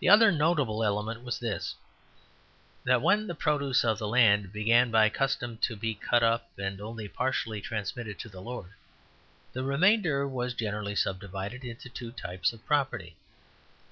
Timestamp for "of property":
12.52-13.14